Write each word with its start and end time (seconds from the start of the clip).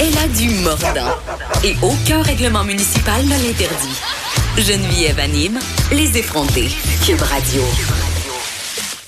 Elle 0.00 0.18
a 0.18 0.26
du 0.36 0.50
mordant 0.64 1.14
et 1.62 1.76
aucun 1.80 2.22
règlement 2.22 2.64
municipal 2.64 3.24
ne 3.24 3.30
l'interdit. 3.30 4.00
Geneviève 4.58 5.20
anime 5.20 5.60
les 5.92 6.18
effrontés. 6.18 6.70
Cube 7.06 7.20
Radio. 7.20 7.62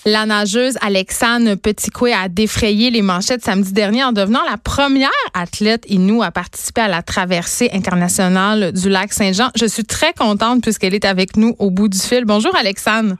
La 0.06 0.24
nageuse 0.24 0.78
Alexandre 0.80 1.56
Petitcoué 1.56 2.12
a 2.12 2.28
défrayé 2.28 2.90
les 2.90 3.02
manchettes 3.02 3.42
samedi 3.42 3.72
dernier 3.72 4.04
en 4.04 4.12
devenant 4.12 4.44
la 4.48 4.56
première 4.56 5.10
athlète 5.32 5.84
inou 5.88 6.22
à 6.22 6.30
participer 6.30 6.82
à 6.82 6.88
la 6.88 7.02
traversée 7.02 7.70
internationale 7.72 8.70
du 8.72 8.88
lac 8.88 9.12
Saint-Jean. 9.12 9.50
Je 9.56 9.66
suis 9.66 9.84
très 9.84 10.12
contente 10.12 10.62
puisqu'elle 10.62 10.94
est 10.94 11.06
avec 11.06 11.36
nous 11.36 11.56
au 11.58 11.70
bout 11.70 11.88
du 11.88 11.98
fil. 11.98 12.24
Bonjour 12.24 12.54
Alexandre. 12.54 13.16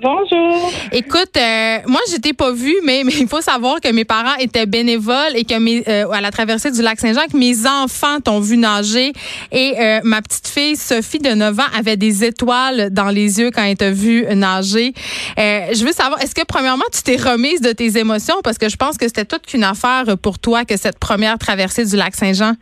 Bonjour. 0.00 0.70
Écoute, 0.92 1.36
euh, 1.36 1.78
moi 1.86 2.00
je 2.10 2.16
t'ai 2.18 2.32
pas 2.32 2.52
vue, 2.52 2.76
mais, 2.84 3.00
il 3.00 3.26
faut 3.26 3.40
savoir 3.40 3.80
que 3.80 3.90
mes 3.92 4.04
parents 4.04 4.36
étaient 4.36 4.66
bénévoles 4.66 5.34
et 5.34 5.44
que 5.44 5.58
mes, 5.58 5.82
euh, 5.88 6.08
à 6.10 6.20
la 6.20 6.30
traversée 6.30 6.70
du 6.70 6.82
lac 6.82 7.00
Saint-Jean, 7.00 7.26
que 7.30 7.36
mes 7.36 7.66
enfants 7.66 8.20
t'ont 8.20 8.40
vu 8.40 8.56
nager 8.56 9.12
et 9.50 9.74
euh, 9.78 10.00
ma 10.04 10.22
petite 10.22 10.46
fille 10.46 10.76
Sophie 10.76 11.18
de 11.18 11.30
9 11.30 11.58
ans 11.58 11.62
avait 11.76 11.96
des 11.96 12.24
étoiles 12.24 12.90
dans 12.90 13.08
les 13.08 13.40
yeux 13.40 13.50
quand 13.50 13.62
elle 13.62 13.76
t'a 13.76 13.90
vu 13.90 14.24
nager. 14.34 14.92
je 15.36 15.84
veux 15.84 15.92
savoir, 15.92 16.20
est-ce 16.22 16.34
que 16.34 16.44
premièrement 16.44 16.84
tu 16.92 17.02
t'es 17.02 17.16
remise 17.16 17.60
de 17.60 17.72
tes 17.72 17.98
émotions? 17.98 18.36
Parce 18.44 18.58
que 18.58 18.68
je 18.68 18.76
pense 18.76 18.98
que 18.98 19.06
c'était 19.06 19.24
toute 19.24 19.46
qu'une 19.46 19.64
affaire 19.64 20.16
pour 20.22 20.38
toi 20.38 20.64
que 20.64 20.76
cette 20.76 20.98
première 20.98 21.38
traversée 21.38 21.84
du 21.84 21.96
lac 21.96 22.14
Saint-Jean. 22.14 22.54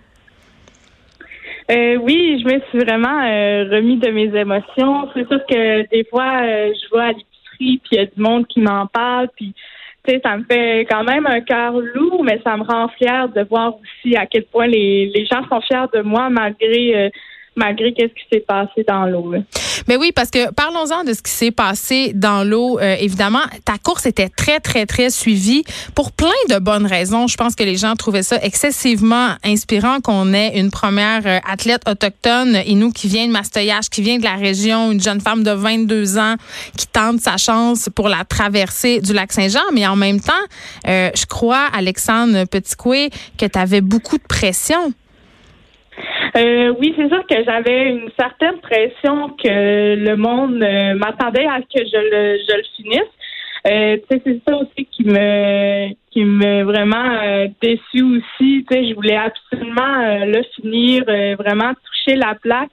Euh, 1.71 1.97
oui, 1.97 2.41
je 2.41 2.55
me 2.55 2.61
suis 2.71 2.79
vraiment 2.79 3.23
euh, 3.25 3.69
remis 3.71 3.97
de 3.97 4.09
mes 4.11 4.35
émotions. 4.39 5.09
C'est 5.15 5.27
sûr 5.27 5.45
que 5.47 5.89
des 5.89 6.05
fois, 6.05 6.43
euh, 6.43 6.73
je 6.73 6.89
vois 6.91 7.05
à 7.05 7.09
l'épicerie, 7.09 7.81
puis 7.83 7.89
il 7.93 7.97
y 7.97 7.99
a 7.99 8.07
du 8.07 8.21
monde 8.21 8.47
qui 8.47 8.61
m'en 8.61 8.87
parle, 8.87 9.29
puis 9.35 9.53
tu 10.05 10.15
sais, 10.15 10.21
ça 10.25 10.37
me 10.37 10.45
fait 10.45 10.87
quand 10.89 11.03
même 11.03 11.27
un 11.27 11.41
cœur 11.41 11.73
lourd, 11.73 12.23
mais 12.23 12.41
ça 12.45 12.57
me 12.57 12.63
rend 12.63 12.89
fière 12.91 13.29
de 13.29 13.43
voir 13.43 13.75
aussi 13.81 14.17
à 14.17 14.27
quel 14.27 14.45
point 14.45 14.69
les, 14.69 15.11
les 15.13 15.27
gens 15.27 15.43
sont 15.49 15.61
fiers 15.61 15.87
de 15.93 16.03
moi 16.03 16.31
malgré 16.31 17.11
malgré 17.57 17.93
qu'est-ce 17.93 18.13
qui 18.13 18.29
s'est 18.31 18.45
passé 18.47 18.85
dans 18.87 19.07
l'eau. 19.07 19.35
Mais 19.89 19.97
oui, 19.97 20.13
parce 20.15 20.31
que 20.31 20.53
parlons-en 20.53 21.05
de 21.05 21.13
ce 21.13 21.23
qui 21.23 21.31
s'est 21.31 21.51
passé 21.51 22.13
dans 22.15 22.45
l'eau. 22.45 22.79
Euh, 22.79 22.97
évidemment, 22.99 23.43
ta 23.65 23.79
course 23.79 24.07
était 24.07 24.29
très, 24.29 24.61
très, 24.61 24.87
très 24.87 25.11
suivie 25.11 25.65
pour 25.95 26.13
plein 26.13 26.29
de 26.51 26.59
bonnes 26.59 26.87
raisons. 26.87 27.27
Je 27.27 27.37
pense 27.37 27.55
que 27.55 27.65
les 27.65 27.77
gens 27.77 27.95
trouvaient 27.95 28.23
ça 28.23 28.39
excessivement 28.43 29.35
inspirant 29.45 30.01
qu'on 30.01 30.33
ait 30.33 30.59
une 30.59 30.71
première 30.71 31.27
euh, 31.27 31.39
athlète 31.49 31.83
autochtone, 31.89 32.59
nous 32.77 32.93
qui 32.93 33.09
vient 33.09 33.27
de 33.27 33.33
Mastoyage, 33.33 33.89
qui 33.89 34.03
vient 34.03 34.19
de 34.19 34.25
la 34.25 34.35
région, 34.35 34.93
une 34.93 35.01
jeune 35.01 35.21
femme 35.21 35.43
de 35.43 35.51
22 35.51 36.19
ans 36.19 36.35
qui 36.77 36.87
tente 36.87 37.21
sa 37.21 37.39
chance 37.39 37.89
pour 37.95 38.09
la 38.09 38.25
traversée 38.25 39.01
du 39.01 39.13
lac 39.13 39.33
Saint-Jean. 39.33 39.63
Mais 39.73 39.87
en 39.87 39.97
même 39.97 40.21
temps, 40.21 40.33
euh, 40.89 41.11
je 41.15 41.27
crois, 41.27 41.67
Alexandre 41.73 42.45
Petitcoué, 42.45 43.11
que 43.39 43.47
tu 43.47 43.59
avais 43.59 43.81
beaucoup 43.81 44.19
de 44.19 44.27
pression. 44.29 44.93
Euh, 46.37 46.75
oui, 46.79 46.93
c'est 46.97 47.09
sûr 47.09 47.27
que 47.27 47.45
j'avais 47.45 47.91
une 47.91 48.11
certaine 48.19 48.59
pression 48.59 49.31
que 49.43 49.95
le 49.97 50.17
monde 50.17 50.63
euh, 50.63 50.95
m'attendait 50.95 51.47
à 51.47 51.61
que 51.61 51.79
je 51.79 51.97
le, 51.97 52.39
je 52.47 52.57
le 52.57 52.63
finisse. 52.77 53.13
Euh, 53.67 53.97
c'est 54.11 54.23
ça 54.47 54.57
aussi 54.57 54.87
qui 54.93 55.05
me 55.05 55.89
qui 56.11 56.25
me 56.25 56.63
vraiment 56.63 57.19
euh, 57.23 57.49
déçu 57.61 58.03
aussi. 58.03 58.65
je 58.71 58.95
voulais 58.95 59.17
absolument 59.17 60.25
le 60.25 60.43
finir, 60.55 61.05
vraiment 61.39 61.73
toucher 61.85 62.17
la 62.17 62.35
plaque. 62.35 62.71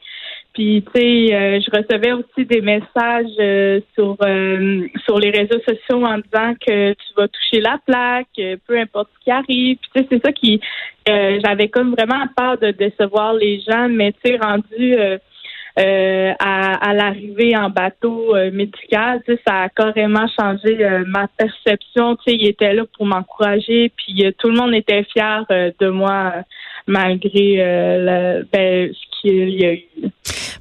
Puis, 0.53 0.83
tu 0.93 1.01
sais, 1.01 1.33
euh, 1.33 1.59
je 1.59 1.71
recevais 1.75 2.11
aussi 2.11 2.45
des 2.45 2.61
messages 2.61 3.35
euh, 3.39 3.79
sur 3.95 4.15
euh, 4.23 4.87
sur 5.03 5.17
les 5.17 5.31
réseaux 5.31 5.59
sociaux 5.67 6.05
en 6.05 6.19
disant 6.19 6.53
que 6.65 6.91
tu 6.93 7.13
vas 7.17 7.27
toucher 7.27 7.59
la 7.59 7.79
plaque, 7.83 8.59
peu 8.67 8.77
importe 8.77 9.09
ce 9.17 9.23
qui 9.23 9.31
arrive. 9.31 9.77
Puis, 9.77 9.89
tu 9.95 9.99
sais, 9.99 10.07
c'est 10.11 10.25
ça 10.25 10.31
qui... 10.31 10.61
J'avais 11.07 11.67
comme 11.69 11.95
vraiment 11.95 12.25
peur 12.37 12.57
de 12.59 12.71
décevoir 12.71 13.33
les 13.33 13.59
gens, 13.61 13.89
mais 13.89 14.13
tu 14.13 14.31
sais, 14.31 14.37
rendu... 14.37 14.95
à, 15.75 16.89
à 16.89 16.93
l'arrivée 16.93 17.57
en 17.57 17.71
bateau 17.71 18.35
médical, 18.51 19.23
tu 19.25 19.33
sais, 19.33 19.41
ça 19.45 19.63
a 19.63 19.69
carrément 19.69 20.27
changé 20.39 20.77
ma 21.07 21.27
perception. 21.35 22.15
Tu 22.17 22.23
sais, 22.25 22.37
il 22.39 22.47
était 22.47 22.73
là 22.73 22.83
pour 22.95 23.07
m'encourager, 23.07 23.91
puis 23.97 24.23
tout 24.37 24.49
le 24.49 24.55
monde 24.55 24.75
était 24.75 25.03
fier 25.03 25.45
de 25.49 25.87
moi 25.87 26.33
malgré 26.85 27.55
le, 27.57 28.45
ben, 28.53 28.93
ce 28.93 29.21
qu'il 29.21 29.49
y 29.49 29.65
a 29.65 29.73
eu. 29.73 30.11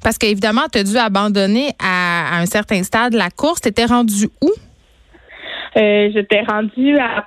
Parce 0.03 0.17
qu'évidemment, 0.17 0.63
tu 0.71 0.79
as 0.79 0.83
dû 0.83 0.97
abandonner 0.97 1.69
à, 1.79 2.39
un 2.39 2.45
certain 2.45 2.83
stade 2.83 3.13
la 3.13 3.29
course. 3.29 3.61
Tu 3.61 3.69
étais 3.69 3.85
rendu 3.85 4.27
où? 4.41 4.51
Euh, 5.77 6.09
j'étais 6.13 6.41
rendue 6.41 6.97
à 6.99 7.25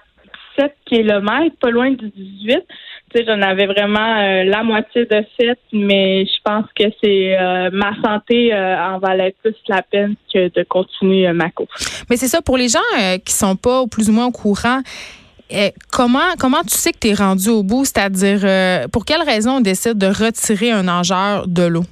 7 0.58 0.72
km, 0.84 1.56
pas 1.60 1.70
loin 1.70 1.90
du 1.90 2.10
18. 2.10 2.62
Tu 3.14 3.18
sais, 3.18 3.24
j'en 3.26 3.40
avais 3.40 3.66
vraiment 3.66 4.18
euh, 4.18 4.44
la 4.44 4.62
moitié 4.62 5.06
de 5.06 5.24
7, 5.40 5.58
mais 5.72 6.26
je 6.26 6.42
pense 6.44 6.66
que 6.78 6.84
c'est 7.02 7.38
euh, 7.38 7.70
ma 7.72 7.94
santé 8.04 8.54
en 8.54 8.98
valait 8.98 9.34
plus 9.42 9.54
la 9.68 9.82
peine 9.82 10.14
que 10.32 10.48
de 10.48 10.62
continuer 10.64 11.32
ma 11.32 11.50
course. 11.50 12.04
Mais 12.10 12.16
c'est 12.16 12.28
ça, 12.28 12.42
pour 12.42 12.56
les 12.56 12.68
gens 12.68 13.18
qui 13.24 13.32
sont 13.32 13.56
pas 13.56 13.84
plus 13.90 14.10
ou 14.10 14.12
moins 14.12 14.26
au 14.26 14.32
courant, 14.32 14.80
comment 15.92 16.34
comment 16.38 16.62
tu 16.62 16.76
sais 16.76 16.92
que 16.92 16.98
tu 16.98 17.08
es 17.08 17.14
rendu 17.14 17.48
au 17.48 17.62
bout? 17.62 17.84
C'est-à-dire, 17.84 18.88
pour 18.90 19.04
quelle 19.04 19.22
raison 19.22 19.58
on 19.58 19.60
décide 19.60 19.98
de 19.98 20.06
retirer 20.06 20.72
un 20.72 20.84
nageur 20.84 21.46
de 21.46 21.62
l'eau? 21.62 21.84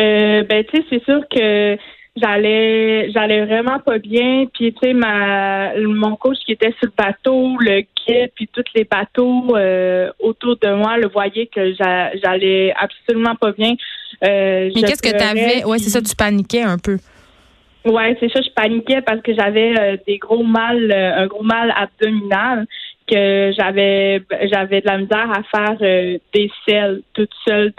Euh, 0.00 0.44
ben 0.44 0.64
tu 0.64 0.76
sais, 0.76 0.84
c'est 0.88 1.04
sûr 1.04 1.20
que 1.28 1.76
j'allais 2.16 3.10
j'allais 3.12 3.44
vraiment 3.44 3.78
pas 3.78 3.98
bien. 3.98 4.46
Puis 4.52 4.72
tu 4.72 4.78
sais 4.82 4.92
ma 4.92 5.74
mon 5.78 6.16
coach 6.16 6.38
qui 6.46 6.52
était 6.52 6.74
sur 6.78 6.88
le 6.88 6.92
bateau 6.96 7.56
le 7.60 7.80
guide 7.80 8.30
puis 8.34 8.48
tous 8.52 8.64
les 8.74 8.84
bateaux 8.84 9.56
euh, 9.56 10.10
autour 10.20 10.56
de 10.56 10.72
moi 10.74 10.96
le 10.96 11.08
voyaient 11.08 11.46
que 11.54 11.74
j'allais 11.74 12.72
absolument 12.76 13.34
pas 13.36 13.52
bien. 13.52 13.74
Euh, 14.24 14.70
mais 14.74 14.82
qu'est-ce 14.82 15.02
que 15.02 15.16
tu 15.16 15.22
avais 15.22 15.64
ouais 15.64 15.78
c'est 15.78 15.90
ça 15.90 16.00
tu 16.00 16.14
paniquais 16.16 16.62
un 16.62 16.78
peu. 16.78 16.98
Ouais, 17.86 18.14
c'est 18.20 18.30
ça, 18.30 18.42
je 18.42 18.50
paniquais 18.50 19.00
parce 19.00 19.22
que 19.22 19.32
j'avais 19.34 19.72
euh, 19.80 19.96
des 20.06 20.18
gros 20.18 20.42
mal, 20.42 20.92
un 20.92 21.26
gros 21.26 21.42
mal 21.42 21.72
abdominal 21.74 22.66
que 23.10 23.52
j'avais 23.58 24.22
j'avais 24.50 24.80
de 24.80 24.86
la 24.86 24.98
misère 24.98 25.30
à 25.30 25.42
faire 25.42 25.76
euh, 25.82 26.18
des 26.32 26.50
selles 26.66 27.02
toute 27.14 27.30
seule 27.46 27.72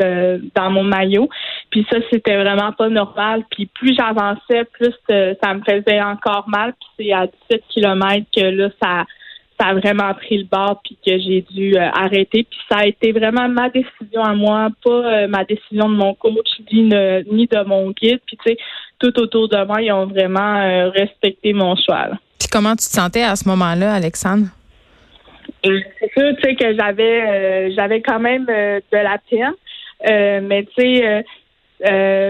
dans 0.55 0.69
mon 0.69 0.83
maillot. 0.83 1.29
Puis 1.69 1.85
ça, 1.89 1.97
c'était 2.11 2.35
vraiment 2.35 2.71
pas 2.73 2.89
normal. 2.89 3.43
Puis 3.49 3.67
plus 3.67 3.95
j'avançais, 3.95 4.65
plus 4.73 4.93
euh, 5.11 5.33
ça 5.41 5.53
me 5.53 5.61
faisait 5.61 6.01
encore 6.01 6.47
mal. 6.49 6.73
Puis 6.73 7.07
c'est 7.07 7.13
à 7.13 7.27
17 7.49 7.63
km 7.69 8.25
que 8.35 8.41
là, 8.41 8.69
ça, 8.81 9.05
ça 9.59 9.67
a 9.67 9.73
vraiment 9.73 10.13
pris 10.13 10.39
le 10.39 10.45
bord 10.45 10.81
puis 10.83 10.97
que 11.05 11.17
j'ai 11.17 11.45
dû 11.49 11.75
euh, 11.75 11.89
arrêter. 11.93 12.43
Puis 12.43 12.59
ça 12.69 12.79
a 12.79 12.85
été 12.85 13.11
vraiment 13.11 13.47
ma 13.47 13.69
décision 13.69 14.23
à 14.23 14.33
moi, 14.33 14.69
pas 14.83 15.27
ma 15.27 15.45
décision 15.45 15.87
de 15.87 15.95
mon 15.95 16.13
coach 16.15 16.49
ni, 16.71 16.83
ni 16.83 17.47
de 17.47 17.63
mon 17.65 17.91
guide. 17.91 18.19
Puis 18.25 18.37
tu 18.43 18.51
sais, 18.51 18.57
tout 18.99 19.17
autour 19.19 19.47
de 19.47 19.63
moi, 19.65 19.81
ils 19.81 19.91
ont 19.91 20.07
vraiment 20.07 20.89
respecté 20.91 21.53
mon 21.53 21.75
choix. 21.75 22.09
Puis 22.37 22.49
comment 22.51 22.71
tu 22.71 22.87
te 22.87 22.93
sentais 22.93 23.23
à 23.23 23.35
ce 23.35 23.47
moment-là, 23.47 23.93
Alexandre? 23.93 24.47
C'est 25.63 26.11
sûr, 26.17 26.35
tu 26.37 26.41
sais, 26.41 26.55
que 26.55 26.75
j'avais 26.75 27.21
euh, 27.21 27.71
j'avais 27.75 28.01
quand 28.01 28.19
même 28.19 28.45
euh, 28.49 28.79
de 28.91 28.97
la 28.97 29.17
peine. 29.29 29.53
Euh, 30.09 30.41
mais 30.41 30.65
tu 30.75 30.81
sais, 30.81 31.23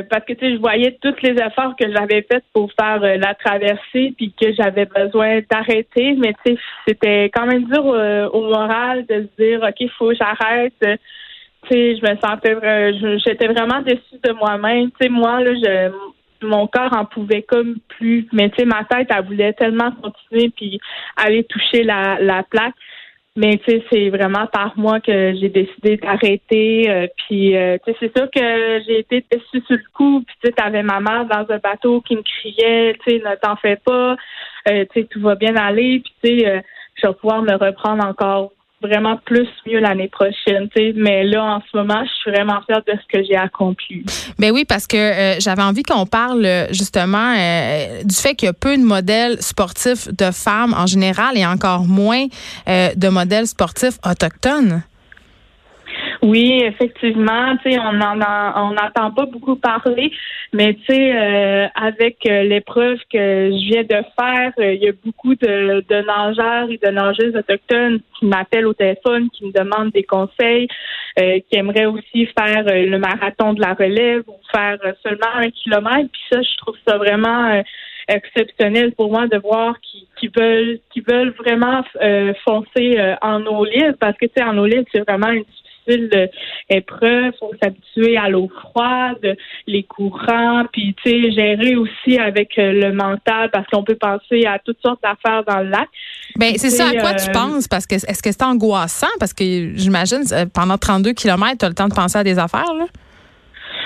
parce 0.10 0.26
que 0.26 0.34
tu 0.34 0.40
sais, 0.40 0.54
je 0.54 0.60
voyais 0.60 0.98
tous 1.02 1.16
les 1.24 1.32
efforts 1.42 1.76
que 1.78 1.90
j'avais 1.92 2.22
faits 2.24 2.44
pour 2.54 2.72
faire 2.74 3.00
la 3.00 3.34
traversée, 3.36 4.14
puis 4.18 4.34
que 4.40 4.54
j'avais 4.54 4.86
besoin 4.86 5.40
d'arrêter. 5.50 6.16
Mais 6.18 6.34
tu 6.46 6.54
sais, 6.54 6.58
c'était 6.88 7.26
quand 7.34 7.46
même 7.46 7.66
dur 7.66 7.86
au 7.86 8.42
moral 8.42 9.06
de 9.06 9.28
se 9.28 9.44
dire, 9.44 9.62
ok, 9.62 9.90
faut 9.98 10.10
que 10.10 10.16
j'arrête. 10.16 10.74
Tu 10.80 10.88
sais, 11.70 11.96
je 11.96 12.02
me 12.02 12.18
sentais, 12.20 12.56
j'étais 13.26 13.48
vraiment 13.48 13.82
déçue 13.82 14.20
de 14.24 14.32
moi-même. 14.32 14.90
Tu 14.92 14.98
sais, 15.02 15.10
moi 15.10 15.42
là, 15.42 15.54
je 15.54 15.92
mon 16.44 16.68
corps 16.68 16.94
en 16.94 17.06
pouvait 17.06 17.44
comme 17.44 17.76
plus, 17.88 18.28
mais 18.32 18.50
tu 18.50 18.58
sais, 18.60 18.66
ma 18.66 18.84
tête, 18.84 19.10
elle 19.16 19.26
voulait 19.26 19.54
tellement 19.54 19.92
continuer 19.92 20.50
puis 20.50 20.80
aller 21.16 21.44
toucher 21.44 21.84
la, 21.84 22.18
la 22.20 22.44
plaque. 22.44 22.74
Mais 23.38 23.58
tu 23.60 23.72
sais, 23.72 23.84
c'est 23.90 24.10
vraiment 24.10 24.46
par 24.48 24.78
moi 24.78 25.00
que 25.00 25.34
j'ai 25.36 25.48
décidé 25.48 25.96
d'arrêter. 25.96 26.90
Euh, 26.90 27.08
puis 27.16 27.56
euh, 27.56 27.78
tu 27.86 27.92
sais, 27.92 27.98
c'est 28.02 28.18
sûr 28.18 28.30
que 28.30 28.84
j'ai 28.86 29.00
été 29.00 29.26
déçue 29.32 29.66
sur 29.66 29.78
le 29.78 29.94
coup. 29.94 30.22
Puis 30.28 30.36
tu 30.42 30.48
sais, 30.48 30.54
t'avais 30.54 30.84
ma 30.84 31.00
mère 31.00 31.26
dans 31.26 31.46
un 31.50 31.58
bateau 31.60 32.02
qui 32.02 32.18
me 32.18 32.24
criait, 32.24 32.94
tu 33.06 33.12
sais, 33.12 33.18
ne 33.20 33.36
t'en 33.36 33.56
fais 33.56 33.78
pas, 33.78 34.18
euh, 34.70 34.86
tu 34.92 35.02
sais, 35.02 35.08
tout 35.08 35.22
va 35.22 35.36
bien 35.36 35.56
aller. 35.56 36.02
Puis 36.04 36.14
tu 36.24 36.40
sais, 36.40 36.64
je 36.96 37.08
vais 37.08 37.14
pouvoir 37.14 37.42
me 37.42 37.54
reprendre 37.54 38.06
encore 38.06 38.52
vraiment 38.82 39.18
plus 39.26 39.48
mieux 39.66 39.80
l'année 39.80 40.10
prochaine. 40.10 40.70
Mais 40.96 41.24
là, 41.24 41.44
en 41.44 41.62
ce 41.72 41.78
moment, 41.78 42.04
je 42.04 42.12
suis 42.22 42.32
vraiment 42.32 42.62
fière 42.66 42.82
de 42.86 42.94
ce 42.94 43.18
que 43.18 43.24
j'ai 43.24 43.36
accompli. 43.36 44.04
Ben 44.40 44.52
oui, 44.52 44.66
parce 44.66 44.88
que 44.88 44.98
euh, 44.98 45.40
j'avais 45.40 45.62
envie 45.62 45.84
qu'on 45.84 46.06
parle 46.06 46.48
justement 46.72 47.36
euh, 47.38 48.04
du 48.04 48.16
fait 48.16 48.36
qu'il 48.36 48.48
y 48.48 48.50
a 48.50 48.54
peu 48.54 48.76
de 48.78 48.84
modèles 48.84 49.42
sportifs 49.42 50.08
de 50.14 50.32
femmes 50.32 50.74
en 50.78 50.88
général 50.88 51.38
et 51.38 51.46
encore 51.46 51.86
moins 51.86 52.26
euh, 52.68 52.90
de 52.96 53.10
modèles 53.10 53.48
sportifs 53.48 53.98
autochtones. 54.06 54.84
Oui, 56.24 56.62
effectivement, 56.64 57.58
tu 57.64 57.72
sais, 57.72 57.80
on 57.80 58.00
en 58.00 58.20
on 58.56 58.74
n'entend 58.74 59.10
pas 59.10 59.26
beaucoup 59.26 59.56
parler, 59.56 60.12
mais 60.54 60.76
tu 60.76 60.94
sais, 60.94 61.16
euh, 61.16 61.68
avec 61.74 62.18
euh, 62.28 62.44
l'épreuve 62.44 63.00
que 63.12 63.50
je 63.50 63.72
viens 63.72 63.82
de 63.82 64.06
faire, 64.20 64.52
euh, 64.60 64.74
il 64.74 64.84
y 64.84 64.90
a 64.90 64.92
beaucoup 65.04 65.34
de, 65.34 65.84
de 65.90 66.06
nageurs 66.06 66.70
et 66.70 66.78
de 66.78 66.92
nageuses 66.92 67.36
autochtones 67.36 68.02
qui 68.20 68.28
m'appellent 68.28 68.68
au 68.68 68.74
téléphone, 68.74 69.30
qui 69.32 69.48
me 69.48 69.52
demandent 69.52 69.92
des 69.94 70.04
conseils, 70.04 70.68
qui 71.18 71.58
aimeraient 71.58 71.88
aussi 71.88 72.28
faire 72.38 72.64
le 72.66 72.98
marathon 72.98 73.54
de 73.54 73.62
la 73.62 73.74
relève 73.74 74.24
ou 74.28 74.36
faire 74.54 74.78
seulement 75.04 75.34
un 75.36 75.50
kilomètre. 75.50 76.10
Puis 76.12 76.22
ça, 76.32 76.42
je 76.42 76.58
trouve 76.58 76.78
ça 76.88 76.98
vraiment 76.98 77.62
exceptionnel 78.08 78.94
pour 78.94 79.12
moi 79.12 79.28
de 79.28 79.38
voir 79.38 79.76
qu'ils 79.82 80.32
veulent 80.36 80.80
qui 80.94 81.02
veulent 81.02 81.34
vraiment 81.38 81.84
foncer 82.46 83.16
en 83.22 83.46
eau 83.46 83.66
libre 83.66 83.98
parce 84.00 84.18
que 84.18 84.26
tu 84.26 84.34
sais 84.38 84.44
en 84.44 84.58
eau 84.58 84.66
libre 84.66 84.86
c'est 84.92 85.02
vraiment 85.08 85.30
une 85.30 85.44
difficile 85.88 86.30
épreuve, 86.70 87.34
faut 87.40 87.52
s'habituer 87.62 88.18
à 88.18 88.30
l'eau 88.30 88.50
froide, 88.50 89.38
les 89.68 89.84
courants, 89.84 90.66
puis 90.72 90.96
tu 91.04 91.10
sais 91.10 91.32
gérer 91.32 91.76
aussi 91.76 92.18
avec 92.18 92.58
euh, 92.58 92.72
le 92.72 92.94
mental 92.94 93.50
parce 93.52 93.68
qu'on 93.68 93.84
peut 93.84 93.96
penser 93.96 94.46
à 94.46 94.60
toutes 94.60 94.82
sortes 94.82 95.02
d'affaires 95.04 95.44
dans 95.44 95.60
le 95.60 95.70
lac. 95.70 95.88
Ben 96.38 96.54
c'est 96.56 96.70
ça 96.70 96.90
à 96.90 96.94
quoi 96.94 97.14
tu 97.14 97.30
euh, 97.30 97.34
penses? 97.34 97.68
Parce 97.68 97.86
que 97.86 97.96
est-ce 97.96 98.24
que 98.24 98.32
c'est 98.32 98.44
angoissant? 98.44 99.08
Parce 99.20 99.34
que 99.34 99.44
j'imagine 99.76 100.24
euh, 100.32 100.46
pendant 100.54 100.78
32 100.78 101.14
km 101.14 101.58
tu 101.60 101.66
as 101.66 101.70
le 101.70 101.76
temps 101.76 101.88
de 101.88 101.94
penser 101.94 102.18
à 102.18 102.24
des 102.24 102.40
affaires 102.40 102.74
là? 102.74 102.86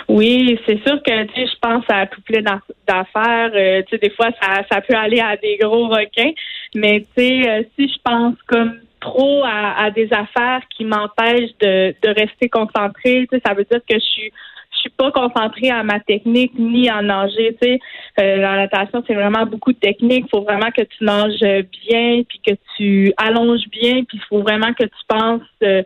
Oui, 0.08 0.60
c'est 0.68 0.80
sûr 0.84 1.02
que 1.02 1.24
tu 1.24 1.34
sais, 1.34 1.48
je 1.48 1.60
pense 1.60 1.84
à 1.90 2.06
tout 2.06 2.22
plein 2.22 2.42
d'affaires. 2.42 3.52
tu 3.52 3.90
sais, 3.90 3.98
des 3.98 4.12
fois, 4.12 4.30
ça, 4.40 4.62
ça 4.72 4.82
peut 4.82 4.96
aller 4.96 5.20
à 5.20 5.36
des 5.36 5.58
gros 5.60 5.88
requins, 5.88 6.32
mais 6.76 7.00
tu 7.16 7.24
sais, 7.24 7.68
si 7.76 7.88
je 7.88 7.98
pense 8.04 8.36
comme 8.46 8.80
trop 9.00 9.44
à, 9.46 9.92
des 9.92 10.12
affaires 10.12 10.62
qui 10.70 10.86
m'empêchent 10.86 11.58
de, 11.60 11.94
rester 12.20 12.50
concentrée. 12.50 13.28
Tu 13.32 13.38
sais, 13.38 13.42
ça 13.46 13.54
veut 13.54 13.66
dire 13.70 13.82
que 13.88 13.96
je 13.96 14.06
suis 14.06 14.32
je 14.72 14.90
suis 14.90 14.98
pas 14.98 15.10
concentrée 15.12 15.70
à 15.70 15.84
ma 15.84 16.00
technique 16.02 16.52
ni 16.60 16.92
en 16.92 17.02
nager. 17.02 17.58
Tu 17.60 17.68
sais, 17.68 17.80
euh, 18.20 18.36
la 18.38 18.58
natation 18.58 19.04
c'est 19.08 19.14
vraiment 19.14 19.46
beaucoup 19.46 19.72
de 19.72 19.80
technique. 19.80 20.26
Il 20.28 20.30
faut 20.30 20.44
vraiment 20.44 20.70
que 20.70 20.84
tu 20.84 21.04
nages 21.04 21.40
bien, 21.40 22.22
puis 22.28 22.42
que 22.46 22.52
tu 22.76 23.14
allonges 23.18 23.68
bien, 23.72 24.04
puis 24.04 24.18
il 24.18 24.26
faut 24.28 24.42
vraiment 24.42 24.74
que 24.74 24.84
tu 24.84 25.04
penses 25.08 25.42
euh, 25.64 25.82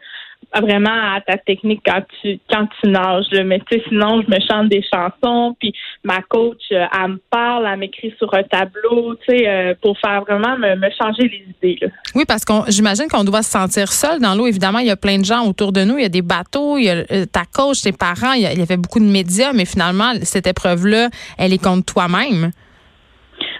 vraiment 0.55 1.15
à 1.15 1.21
ta 1.21 1.37
technique 1.37 1.81
quand 1.85 2.01
tu 2.21 2.39
quand 2.49 2.67
tu 2.79 2.89
nages. 2.89 3.25
Mais 3.45 3.59
tu 3.59 3.77
sais, 3.77 3.83
sinon, 3.87 4.21
je 4.21 4.29
me 4.29 4.39
chante 4.39 4.69
des 4.69 4.83
chansons, 4.83 5.55
puis 5.59 5.73
ma 6.03 6.21
coach, 6.21 6.61
euh, 6.71 6.85
elle 6.93 7.11
me 7.11 7.21
parle, 7.29 7.67
elle 7.71 7.79
m'écrit 7.79 8.13
sur 8.17 8.33
un 8.33 8.43
tableau, 8.43 9.15
tu 9.15 9.37
sais, 9.37 9.47
euh, 9.47 9.73
pour 9.81 9.97
faire 9.99 10.21
vraiment 10.21 10.57
me, 10.57 10.89
changer 10.99 11.23
les 11.23 11.45
idées. 11.71 11.79
Oui, 12.15 12.23
parce 12.27 12.45
qu'on 12.45 12.63
j'imagine 12.67 13.07
qu'on 13.07 13.23
doit 13.23 13.43
se 13.43 13.51
sentir 13.51 13.91
seul 13.91 14.19
dans 14.19 14.33
l'eau. 14.35 14.47
Évidemment, 14.47 14.79
il 14.79 14.87
y 14.87 14.91
a 14.91 14.97
plein 14.97 15.19
de 15.19 15.25
gens 15.25 15.45
autour 15.45 15.71
de 15.71 15.83
nous. 15.83 15.97
Il 15.97 16.01
y 16.01 16.05
a 16.05 16.09
des 16.09 16.21
bateaux, 16.21 16.77
il 16.77 16.85
y 16.85 16.89
a 16.89 17.03
euh, 17.11 17.25
ta 17.25 17.43
coach, 17.45 17.81
tes 17.81 17.91
parents, 17.91 18.33
il 18.33 18.41
y, 18.41 18.61
avait 18.61 18.77
beaucoup 18.77 18.99
de 18.99 19.05
médias, 19.05 19.53
mais 19.53 19.65
finalement, 19.65 20.13
cette 20.23 20.47
épreuve-là, 20.47 21.09
elle 21.37 21.53
est 21.53 21.63
contre 21.63 21.85
toi-même. 21.93 22.51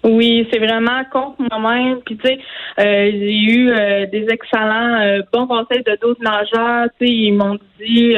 Oui, 0.03 0.47
c'est 0.51 0.59
vraiment 0.59 1.03
contre 1.11 1.41
moi-même. 1.51 2.01
Puis 2.05 2.17
tu 2.17 2.27
sais, 2.27 2.39
euh, 2.79 3.11
j'ai 3.11 3.37
eu 3.37 3.69
euh, 3.71 4.05
des 4.05 4.27
excellents 4.29 5.01
euh, 5.01 5.21
bons 5.31 5.47
conseils 5.47 5.83
de 5.83 5.97
d'autres 6.01 6.21
nageurs. 6.21 6.87
Tu 6.99 7.07
sais, 7.07 7.13
ils 7.13 7.33
m'ont 7.33 7.57
dit 7.79 8.15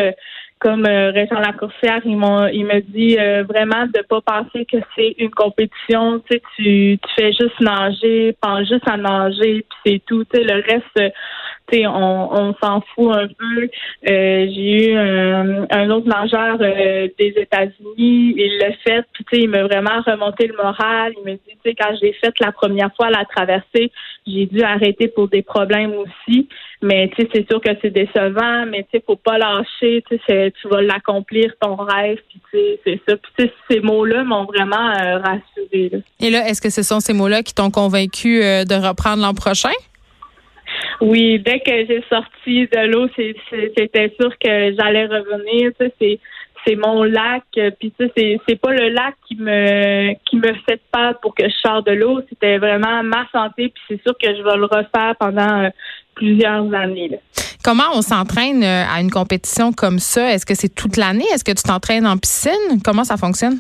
comme 0.62 0.86
euh, 0.86 1.12
Régent 1.12 1.40
Lacourcière, 1.40 2.02
ils 2.06 2.16
m'ont 2.16 2.48
il 2.48 2.66
me 2.66 2.80
dit 2.82 3.18
vraiment 3.48 3.86
de 3.88 4.02
pas 4.08 4.22
penser 4.22 4.66
que 4.66 4.78
c'est 4.96 5.16
une 5.18 5.32
compétition. 5.32 6.20
Tu 6.20 6.38
sais, 6.38 6.42
tu, 6.56 7.00
tu 7.00 7.14
fais 7.18 7.34
juste 7.34 7.60
nager, 7.60 8.36
pense 8.40 8.68
juste 8.68 8.88
à 8.88 8.96
nager, 8.96 9.66
puis 9.68 9.80
c'est 9.86 10.02
tout. 10.06 10.24
Tu 10.26 10.38
sais, 10.38 10.44
le 10.44 10.62
reste 10.62 11.14
on, 11.88 12.30
on 12.32 12.56
s'en 12.62 12.82
fout 12.94 13.16
un 13.16 13.28
peu. 13.28 13.64
Euh, 14.10 14.48
j'ai 14.54 14.92
eu 14.92 14.98
un, 14.98 15.90
autre 15.90 16.08
nageur 16.08 16.58
euh, 16.62 17.08
des 17.18 17.34
États-Unis, 17.38 18.34
il 18.38 18.58
l'a 18.60 18.74
fait, 18.84 19.06
puis 19.14 19.44
il 19.44 19.50
m'a 19.50 19.64
vraiment 19.64 20.02
remonté 20.06 20.48
le 20.48 20.56
moral. 20.56 21.14
Il 21.18 21.24
m'a 21.24 21.32
dit, 21.32 21.40
tu 21.46 21.58
sais, 21.64 21.76
quand 21.76 21.94
j'ai 22.02 22.14
fait 22.14 22.34
la 22.40 22.52
première 22.52 22.94
fois 22.96 23.10
la 23.10 23.26
traversée, 23.26 23.92
j'ai 24.28 24.46
dû 24.46 24.62
arrêter 24.62 25.08
pour 25.08 25.28
des 25.28 25.42
problèmes 25.42 25.94
aussi. 25.94 26.48
Mais 26.82 27.10
tu 27.10 27.22
sais, 27.22 27.30
c'est 27.34 27.50
sûr 27.50 27.62
que 27.62 27.72
c'est 27.82 27.92
décevant, 27.92 28.66
mais 28.66 28.84
tu 28.84 28.98
sais, 28.98 29.04
faut 29.06 29.16
pas 29.16 29.38
lâcher. 29.38 30.04
Tu 30.10 30.20
sais, 30.28 30.51
tu 30.62 30.68
vas 30.68 30.82
l'accomplir 30.82 31.54
ton 31.60 31.76
rêve, 31.76 32.18
puis 32.30 32.42
tu 32.52 32.58
sais, 32.58 32.80
c'est 32.86 33.02
ça. 33.08 33.16
Puis 33.18 33.52
ces 33.70 33.80
mots-là 33.80 34.24
m'ont 34.24 34.46
vraiment 34.46 34.90
euh, 34.90 35.20
rassuré. 35.20 35.92
Et 36.20 36.30
là, 36.30 36.48
est-ce 36.48 36.62
que 36.62 36.70
ce 36.70 36.84
sont 36.84 37.00
ces 37.00 37.14
mots-là 37.14 37.44
qui 37.44 37.54
t'ont 37.54 37.72
convaincu 37.72 38.40
de 38.40 38.88
reprendre 38.88 39.22
l'an 39.22 39.34
prochain? 39.34 39.72
Oui, 41.02 41.40
dès 41.40 41.60
que 41.60 41.72
j'ai 41.88 42.04
sorti 42.10 42.68
de 42.68 42.88
l'eau, 42.88 43.08
c'était 43.16 44.14
sûr 44.20 44.30
que 44.38 44.76
j'allais 44.76 45.06
revenir. 45.06 45.72
Tu 45.80 45.92
sais, 46.00 46.20
c'est 46.66 46.76
mon 46.76 47.04
lac. 47.04 47.44
Puis 47.80 47.92
tu 48.00 48.08
sais, 48.16 48.40
c'est 48.48 48.60
pas 48.60 48.72
le 48.72 48.90
lac 48.90 49.16
qui 49.28 49.36
me 49.36 50.14
qui 50.30 50.38
me 50.38 50.54
fait 50.68 50.82
peur 50.92 51.20
pour 51.22 51.34
que 51.34 51.50
je 51.50 51.56
sorte 51.56 51.88
de 51.88 51.94
l'eau. 51.94 52.22
C'était 52.30 52.58
vraiment 52.58 53.04
ma 53.04 53.28
santé. 53.32 53.70
Puis 53.74 53.84
c'est 53.88 54.02
sûr 54.04 54.16
que 54.18 54.28
je 54.28 54.44
vais 54.44 54.58
le 54.58 54.66
refaire 54.66 55.16
pendant 55.20 55.64
euh, 55.64 55.70
plusieurs 56.16 56.72
années. 56.74 57.20
Comment 57.72 57.96
on 57.96 58.02
s'entraîne 58.02 58.66
euh, 58.66 58.84
à 58.86 59.00
une 59.00 59.10
compétition 59.10 59.72
comme 59.72 60.00
ça? 60.00 60.34
Est-ce 60.34 60.46
que 60.46 60.56
c'est 60.56 60.76
toute 60.76 60.98
l'année? 60.98 61.24
Est-ce 61.34 61.46
que 61.46 61.54
tu 61.54 61.64
t'entraînes 61.64 62.06
en 62.06 62.18
piscine? 62.18 62.82
Comment 62.84 63.06
ça 63.06 63.16
fonctionne? 63.16 63.60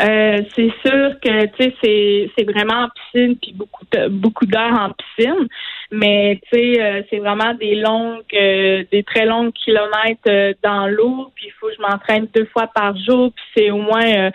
Euh, 0.00 0.40
c'est 0.56 0.72
sûr 0.82 1.20
que 1.22 1.44
tu 1.48 1.62
sais 1.62 1.74
c'est 1.82 2.30
c'est 2.34 2.44
vraiment 2.44 2.84
en 2.84 2.88
piscine 2.88 3.36
puis 3.36 3.52
beaucoup 3.52 3.84
beaucoup 4.08 4.46
d'heures 4.46 4.72
en 4.72 4.92
piscine, 4.92 5.46
mais 5.90 6.40
tu 6.44 6.58
sais 6.58 6.80
euh, 6.80 7.02
c'est 7.10 7.18
vraiment 7.18 7.52
des 7.52 7.74
longues 7.74 8.22
euh, 8.32 8.84
des 8.90 9.02
très 9.02 9.26
longs 9.26 9.50
kilomètres 9.50 10.56
dans 10.64 10.86
l'eau. 10.86 11.30
Puis 11.34 11.48
il 11.48 11.52
faut 11.60 11.66
que 11.66 11.74
je 11.76 11.82
m'entraîne 11.82 12.26
deux 12.34 12.48
fois 12.50 12.68
par 12.74 12.96
jour 12.96 13.30
puis 13.36 13.44
c'est 13.54 13.70
au 13.70 13.82
moins 13.82 14.30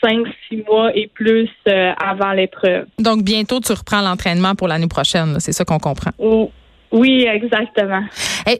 cinq 0.00 0.24
six 0.48 0.62
mois 0.68 0.94
et 0.94 1.08
plus 1.08 1.50
avant 1.66 2.30
l'épreuve. 2.30 2.86
Donc 3.00 3.24
bientôt 3.24 3.58
tu 3.58 3.72
reprends 3.72 4.02
l'entraînement 4.02 4.54
pour 4.54 4.68
l'année 4.68 4.86
prochaine, 4.86 5.40
c'est 5.40 5.50
ça 5.50 5.64
qu'on 5.64 5.80
comprend. 5.80 6.12
Oui, 6.92 7.24
exactement. 7.24 8.02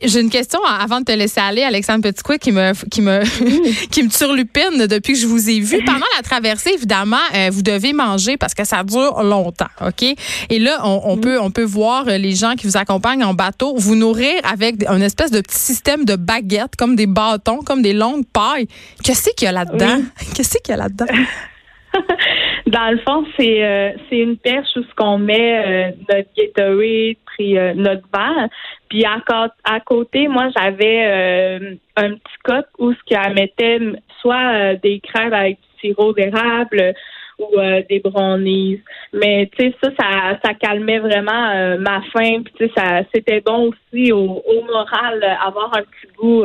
J'ai 0.05 0.21
une 0.21 0.31
question 0.31 0.61
avant 0.65 1.01
de 1.01 1.05
te 1.05 1.13
laisser 1.13 1.41
aller, 1.41 1.63
Alexandre 1.63 2.03
Petitcourt, 2.03 2.39
qui 2.39 2.53
me 2.53 2.73
qui 2.89 3.03
me 3.03 3.23
qui 3.91 4.05
me 4.05 4.09
turlupine 4.09 4.87
depuis 4.87 5.15
que 5.15 5.19
je 5.19 5.27
vous 5.27 5.51
ai 5.51 5.59
vu. 5.59 5.79
Pendant 5.85 6.07
la 6.17 6.23
traversée, 6.23 6.71
évidemment, 6.75 7.17
euh, 7.35 7.49
vous 7.51 7.63
devez 7.63 7.93
manger 7.93 8.37
parce 8.37 8.55
que 8.55 8.65
ça 8.65 8.85
dure 8.85 9.23
longtemps, 9.25 9.71
ok? 9.85 10.15
Et 10.49 10.59
là, 10.61 10.81
on, 10.85 11.17
mm. 11.17 11.21
peut 11.21 11.41
on 11.41 11.51
peut 11.51 11.65
voir 11.65 12.05
les 12.05 12.35
gens 12.35 12.55
qui 12.55 12.67
vous 12.67 12.77
accompagnent 12.77 13.25
en 13.25 13.35
bateau 13.35 13.75
vous 13.77 13.97
nourrir 13.97 14.35
avec 14.45 14.87
un 14.87 15.01
espèce 15.01 15.33
de 15.33 15.41
petit 15.41 15.59
système 15.59 16.05
de 16.05 16.15
baguettes, 16.15 16.77
comme 16.77 16.95
des 16.95 17.07
bâtons, 17.07 17.59
comme 17.59 17.83
des 17.83 17.95
longues 17.95 18.27
pailles. 18.33 18.69
Qu'est-ce 19.03 19.31
qu'il 19.37 19.47
y 19.47 19.49
a 19.49 19.53
là-dedans? 19.53 20.03
Qu'est-ce 20.35 20.59
qu'il 20.63 20.71
y 20.71 20.75
a 20.75 20.77
là-dedans? 20.77 21.07
Dans 22.67 22.91
le 22.91 22.99
fond, 22.99 23.25
c'est 23.39 23.65
euh, 23.65 23.93
c'est 24.09 24.19
une 24.19 24.37
perche 24.37 24.69
où 24.77 24.83
ce 24.83 24.95
qu'on 24.95 25.19
met 25.19 25.59
euh, 25.59 25.91
notre 26.09 26.29
Gatorade 26.37 27.17
puis 27.37 27.59
euh, 27.59 27.75
notre 27.75 28.07
verre. 28.13 28.49
Puis 28.89 29.05
à, 29.05 29.19
à 29.65 29.81
côté, 29.81 30.29
moi 30.29 30.49
j'avais 30.57 31.77
un 31.97 32.11
petit 32.11 32.39
coq 32.45 32.67
où 32.79 32.93
ce 32.93 32.99
qu'elle 33.07 33.35
mettait 33.35 33.79
soit 34.21 34.75
des 34.77 35.01
crêpes 35.01 35.33
avec 35.33 35.59
du 35.59 35.81
sirop 35.81 36.13
d'érable 36.13 36.95
ou 37.39 37.57
des 37.89 38.01
brownies. 38.01 38.81
Mais 39.13 39.49
tu 39.57 39.71
sais 39.71 39.75
ça, 39.83 39.91
ça, 39.99 40.39
ça 40.45 40.55
calmait 40.55 40.99
vraiment 40.99 41.79
ma 41.79 42.03
faim. 42.13 42.43
Puis 42.45 42.53
tu 42.59 42.67
sais 42.67 42.73
ça, 42.77 43.03
c'était 43.15 43.41
bon 43.41 43.71
aussi 43.71 44.13
au, 44.13 44.43
au 44.45 44.63
moral 44.65 45.23
avoir 45.45 45.71
un 45.77 45.83
petit 45.83 46.10
goût 46.21 46.45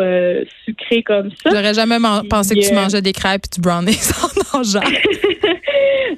sucré 0.65 1.03
comme 1.03 1.29
ça. 1.43 1.49
J'aurais 1.51 1.73
jamais 1.73 1.97
pensé 2.29 2.55
que 2.55 2.67
tu 2.67 2.73
mangeais 2.73 3.01
des 3.01 3.13
crêpes 3.13 3.45
et 3.45 3.55
du 3.55 3.61
brownies 3.61 3.99
en 4.23 4.57
mangeant. 4.57 4.81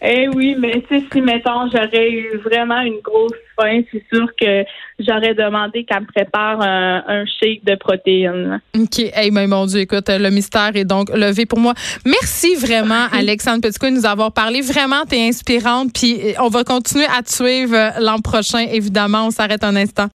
Eh 0.01 0.27
oui, 0.29 0.55
mais 0.57 0.83
si, 0.89 1.21
mettons, 1.21 1.69
j'aurais 1.71 2.09
eu 2.09 2.37
vraiment 2.37 2.81
une 2.81 2.99
grosse 3.01 3.31
faim, 3.59 3.81
c'est 3.91 4.03
sûr 4.13 4.27
que 4.39 4.63
j'aurais 4.99 5.33
demandé 5.33 5.83
qu'elle 5.83 6.01
me 6.01 6.05
prépare 6.05 6.61
un, 6.61 7.25
shake 7.25 7.65
de 7.65 7.75
protéines. 7.75 8.61
OK. 8.77 8.99
Hey, 8.99 9.31
ben, 9.31 9.47
mon 9.47 9.65
Dieu, 9.65 9.81
écoute, 9.81 10.07
le 10.09 10.29
mystère 10.29 10.71
est 10.75 10.85
donc 10.85 11.09
levé 11.09 11.45
pour 11.45 11.59
moi. 11.59 11.73
Merci 12.05 12.55
vraiment, 12.55 13.07
Alexandre 13.11 13.61
Petitcou, 13.61 13.87
de 13.87 13.91
nous 13.91 14.05
avoir 14.05 14.31
parlé. 14.31 14.61
Vraiment, 14.61 15.03
t'es 15.05 15.27
inspirante. 15.27 15.89
Puis 15.93 16.35
on 16.39 16.49
va 16.49 16.63
continuer 16.63 17.05
à 17.05 17.23
te 17.23 17.31
suivre 17.31 17.75
l'an 17.99 18.19
prochain, 18.19 18.65
évidemment. 18.71 19.27
On 19.27 19.31
s'arrête 19.31 19.63
un 19.63 19.75
instant. 19.75 20.05